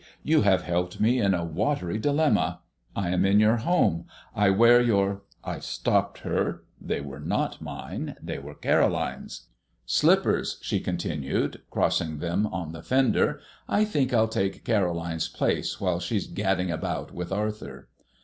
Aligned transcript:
"You 0.23 0.41
have 0.41 0.63
helped 0.63 0.99
me 0.99 1.19
in 1.19 1.35
a 1.35 1.45
watery 1.45 1.99
dilemma. 1.99 2.61
I 2.95 3.09
am 3.09 3.23
in 3.23 3.39
your 3.39 3.57
home. 3.57 4.07
I 4.35 4.49
wear 4.49 4.81
your" 4.81 5.21
I 5.53 5.59
stopped 5.59 6.21
her. 6.21 6.63
They 6.81 7.01
were 7.01 7.19
not 7.19 7.61
mine. 7.61 8.15
They 8.19 8.39
were 8.39 8.55
Caroline's. 8.55 9.49
"Slippers," 9.85 10.57
she 10.63 10.79
continued, 10.79 11.61
crossing 11.69 12.17
them 12.17 12.47
on 12.47 12.71
the 12.71 12.81
fender. 12.81 13.41
"I 13.69 13.85
think 13.85 14.11
I'll 14.11 14.27
take 14.27 14.65
Caroline's 14.65 15.27
place 15.27 15.79
while 15.79 15.99
she's 15.99 16.25
gadding 16.25 16.71
about 16.71 17.13
with 17.13 17.31
Arthur." 17.31 17.87